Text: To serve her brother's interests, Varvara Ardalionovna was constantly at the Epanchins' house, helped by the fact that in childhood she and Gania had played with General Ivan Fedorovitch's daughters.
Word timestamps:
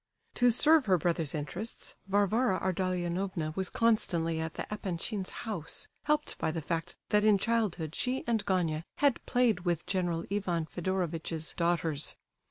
To 0.33 0.49
serve 0.49 0.87
her 0.87 0.97
brother's 0.97 1.35
interests, 1.35 1.93
Varvara 2.07 2.59
Ardalionovna 2.59 3.53
was 3.55 3.69
constantly 3.69 4.39
at 4.39 4.55
the 4.55 4.65
Epanchins' 4.73 5.29
house, 5.29 5.87
helped 6.05 6.39
by 6.39 6.49
the 6.49 6.59
fact 6.59 6.97
that 7.09 7.23
in 7.23 7.37
childhood 7.37 7.93
she 7.93 8.23
and 8.25 8.43
Gania 8.43 8.83
had 8.97 9.23
played 9.27 9.59
with 9.59 9.85
General 9.85 10.25
Ivan 10.31 10.65
Fedorovitch's 10.65 11.53
daughters. 11.53 12.15